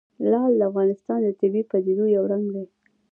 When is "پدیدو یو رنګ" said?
1.71-2.45